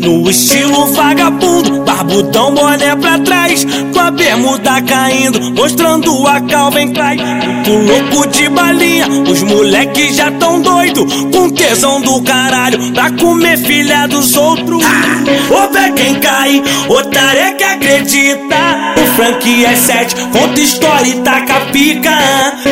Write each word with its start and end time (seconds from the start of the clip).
No 0.00 0.30
estilo 0.30 0.86
vagabundo, 0.86 1.82
barbudão, 1.82 2.54
boné 2.54 2.96
pra 2.96 3.18
trás. 3.18 3.66
Com 3.92 4.00
a 4.00 4.10
bermuda 4.10 4.80
caindo, 4.80 5.52
mostrando 5.52 6.26
a 6.26 6.40
Calvin 6.40 6.90
Klein. 6.92 7.18
Muito 7.18 7.70
louco 7.70 8.26
de 8.28 8.48
balinha, 8.48 9.06
os 9.08 9.42
moleques 9.42 10.16
já 10.16 10.30
tão 10.32 10.62
doido. 10.62 11.06
Com 11.30 11.50
tesão 11.50 12.00
do 12.00 12.22
caralho, 12.22 12.92
pra 12.92 13.10
comer 13.10 13.58
filha 13.58 14.06
dos 14.06 14.36
outros. 14.36 14.82
Ô 15.50 15.68
pé 15.68 15.90
quem 15.92 16.14
cai, 16.14 16.62
otário 16.88 17.40
é 17.40 17.52
que 17.52 17.64
acredita. 17.64 18.56
O 18.96 19.06
Frank 19.16 19.64
é 19.64 19.76
sete, 19.76 20.14
conta 20.32 20.60
história 20.60 21.08
e 21.08 21.20
taca 21.20 21.60
pica 21.72 22.10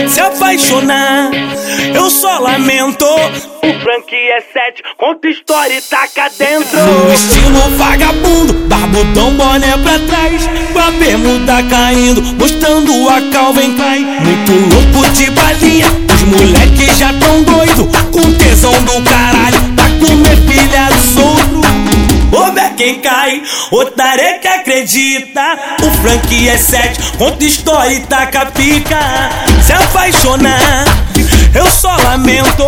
Se 0.08 0.20
apaixonar, 0.20 1.30
o 2.48 3.80
Frank 3.80 4.14
é 4.14 4.40
sete, 4.40 4.82
conta 4.96 5.28
história 5.28 5.74
e 5.74 5.82
taca 5.82 6.30
dentro. 6.38 6.78
No 6.78 7.12
estilo 7.12 7.76
vagabundo, 7.76 8.54
barbudão, 8.66 9.34
boné 9.34 9.76
pra 9.76 9.98
trás. 9.98 10.48
Com 10.72 10.78
a 10.78 10.90
bermuda 10.92 11.62
caindo, 11.68 12.22
mostrando 12.22 13.08
a 13.10 13.20
Calvin 13.30 13.74
Klein. 13.74 14.04
Muito 14.20 14.52
louco 14.74 15.10
de 15.10 15.30
balinha, 15.30 15.86
os 16.14 16.22
moleques 16.22 16.96
já 16.96 17.12
tão 17.12 17.42
doido. 17.42 17.86
Com 18.10 18.32
tesão 18.32 18.72
do 18.82 19.02
caralho, 19.02 19.74
pra 19.74 19.84
comer 20.00 20.36
filha 20.46 20.88
do 20.90 21.20
outros. 21.22 21.68
Ô 22.30 22.58
é 22.58 22.70
quem 22.76 23.00
cai, 23.00 23.42
otário 23.70 24.40
que 24.40 24.48
acredita. 24.48 25.58
O 25.82 25.90
Frank 26.02 26.48
é 26.48 26.56
sete, 26.56 27.00
conta 27.18 27.44
história 27.44 27.94
e 27.94 28.00
taca 28.00 28.46
pica. 28.46 28.98
Se 29.62 29.72
apaixonar, 29.72 30.84
eu 31.54 31.70
só 31.70 31.96
lamento. 31.96 32.64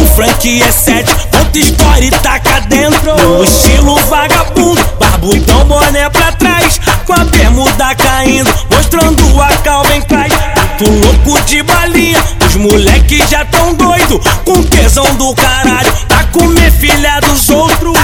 O 0.00 0.06
Frank 0.14 0.62
é 0.62 0.70
sete, 0.70 1.12
conta 1.30 1.58
história 1.58 2.06
e 2.06 2.10
taca 2.10 2.60
dentro. 2.62 3.16
No 3.16 3.44
estilo 3.44 3.96
vagabundo, 4.06 4.80
barbudão, 4.98 5.64
boné 5.64 6.08
pra 6.10 6.32
trás. 6.32 6.80
Com 7.04 7.12
a 7.12 7.24
bermuda 7.24 7.94
caindo, 7.94 8.52
mostrando 8.70 9.42
a 9.42 9.48
Calvin 9.58 10.00
Klein. 10.02 10.56
Muito 10.78 11.06
louco 11.06 11.40
de 11.46 11.62
balinha, 11.62 12.22
os 12.46 12.56
moleques 12.56 13.30
já 13.30 13.46
tão 13.46 13.72
doido. 13.74 14.20
Com 14.44 14.62
tesão 14.62 15.06
do 15.14 15.34
caralho, 15.34 15.90
pra 16.06 16.24
comer 16.24 16.70
filha 16.70 17.18
dos 17.20 17.48
outros. 17.48 17.96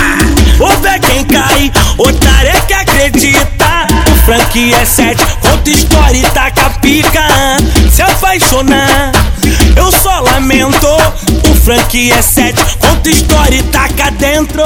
Ô 0.58 0.86
é 0.86 0.98
quem 0.98 1.22
cai, 1.24 1.70
otário 1.98 2.48
é 2.48 2.60
que 2.60 2.72
acredita. 2.72 3.86
O 4.10 4.24
Frank 4.24 4.74
é 4.74 4.84
sete, 4.86 5.22
conta 5.40 5.68
história 5.68 6.16
e 6.16 6.22
taca 6.30 6.70
pica. 6.80 7.22
Se 7.90 8.00
apaixonar, 8.00 9.11
só 9.92 10.20
lamento. 10.20 10.86
O 11.50 11.54
Frank 11.54 12.10
é 12.10 12.22
sete, 12.22 12.76
conta 12.78 13.08
história 13.08 13.56
e 13.56 13.62
taca 13.64 14.10
dentro. 14.12 14.62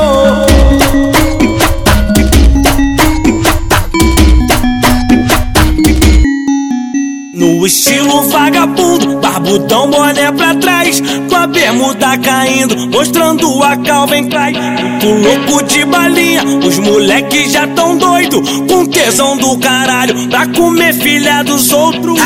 Estilo 7.66 8.22
vagabundo, 8.28 9.18
barbudão, 9.18 9.90
boné 9.90 10.30
pra 10.30 10.54
trás 10.54 11.02
Com 11.28 11.34
a 11.34 11.48
bermuda 11.48 12.16
caindo, 12.16 12.86
mostrando 12.86 13.60
a 13.60 13.76
Calvin 13.78 14.28
Klein. 14.28 14.54
Muito 14.54 15.08
louco 15.08 15.64
de 15.64 15.84
balinha, 15.84 16.44
os 16.44 16.78
moleques 16.78 17.50
já 17.50 17.66
tão 17.66 17.98
doido 17.98 18.40
Com 18.68 18.86
tesão 18.86 19.36
do 19.36 19.58
caralho, 19.58 20.28
pra 20.28 20.46
comer 20.46 20.94
filha 20.94 21.42
dos 21.42 21.72
outros. 21.72 22.20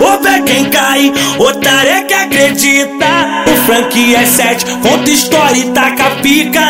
Ô 0.00 0.16
pé 0.16 0.40
quem 0.40 0.64
cai, 0.70 1.12
otário 1.38 1.90
é 1.90 2.02
que 2.04 2.14
acredita. 2.14 3.06
O 3.52 3.66
Frank 3.66 4.14
é 4.14 4.24
sete, 4.24 4.64
conta 4.82 5.10
história 5.10 5.58
e 5.58 5.70
taca 5.72 6.10
pica. 6.22 6.66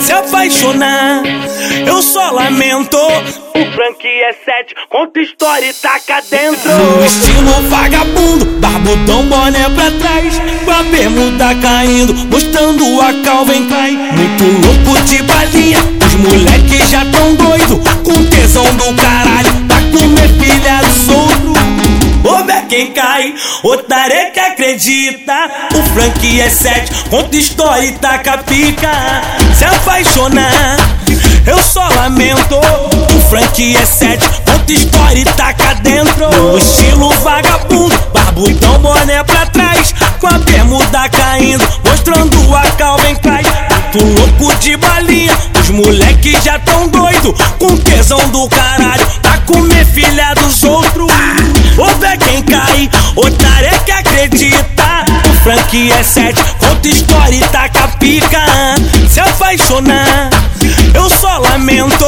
Se 0.00 0.12
apaixonar, 0.12 1.24
eu 1.84 2.00
só 2.00 2.30
lamento 2.30 2.96
o 3.54 3.72
Frank 3.72 4.06
é 4.06 4.32
sete, 4.44 4.74
conta 4.88 5.20
história 5.20 5.66
e 5.66 5.72
taca 5.74 6.22
dentro. 6.30 6.70
No 6.70 7.04
estilo 7.04 7.68
vagabundo, 7.68 8.44
barbudão, 8.60 9.26
boné 9.26 9.68
pra 9.70 9.90
trás. 9.92 10.40
Com 10.64 10.70
a 10.70 10.82
bermuda 10.84 11.54
caindo, 11.60 12.14
mostrando 12.14 13.00
a 13.00 13.12
Calvin 13.24 13.66
Klein. 13.66 13.96
Muito 14.12 14.44
louco 14.66 15.00
de 15.02 15.22
balinha, 15.22 15.78
os 16.06 16.14
moleques 16.14 16.88
já 16.90 17.04
tão 17.06 17.34
doido. 17.34 17.80
Com 18.04 18.24
tesão 18.26 18.64
do 18.76 18.94
caralho, 18.94 19.66
pra 19.66 19.76
comer 19.90 20.28
filha 20.38 20.80
dos 20.84 21.08
outros. 21.08 21.60
Ô 22.22 22.50
é 22.50 22.62
quem 22.68 22.92
cai, 22.92 23.34
que 24.32 24.40
acredita. 24.40 25.50
O 25.74 25.82
Frank 25.94 26.40
é 26.40 26.48
sete, 26.48 26.92
conta 27.08 27.36
história 27.36 27.86
e 27.86 27.92
taca 27.92 28.38
pica. 28.38 28.90
Se 29.54 29.64
apaixonar, 29.64 30.76
eu 31.46 31.58
só 31.58 31.88
lamento. 31.88 32.60
Frank 33.30 33.76
é 33.76 33.86
sete, 33.86 34.28
conta 34.44 34.72
história 34.72 35.20
e 35.20 35.24
taca 35.24 35.76
dentro. 35.76 36.28
No 36.32 36.58
estilo 36.58 37.10
vagabundo, 37.22 37.96
barbudão, 38.12 38.76
boné 38.80 39.22
pra 39.22 39.46
trás. 39.46 39.94
Com 40.18 40.26
a 40.26 40.38
bermuda 40.38 41.08
caindo, 41.10 41.64
mostrando 41.84 42.56
a 42.56 42.62
Calvin 42.72 43.14
Klein. 43.14 43.44
Muito 43.94 44.18
louco 44.18 44.52
de 44.56 44.76
balinha, 44.76 45.32
os 45.60 45.70
moleques 45.70 46.42
já 46.42 46.58
tão 46.58 46.88
doido. 46.88 47.32
Com 47.60 47.76
tesão 47.76 48.18
do 48.30 48.48
caralho, 48.48 49.06
pra 49.22 49.38
comer 49.46 49.84
filha 49.86 50.34
dos 50.34 50.64
outros. 50.64 51.12
Ô 51.78 52.04
é 52.04 52.16
quem 52.16 52.42
cai, 52.42 52.90
otário 53.14 53.68
é 53.68 53.78
que 53.78 53.92
acredita. 53.92 55.04
O 55.30 55.44
Frank 55.44 55.92
é 55.92 56.02
sete, 56.02 56.42
conta 56.58 56.88
história 56.88 57.36
e 57.36 57.40
taca 57.48 57.86
pica. 58.00 58.42
Se 59.08 59.20
apaixonar, 59.20 60.30
eu 60.92 61.08
só 61.08 61.38
lamento. 61.38 62.04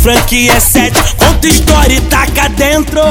Frank 0.00 0.48
é 0.48 0.58
sete, 0.58 1.14
conta 1.16 1.46
história 1.46 1.94
e 1.94 2.00
taca 2.00 2.48
dentro. 2.48 3.02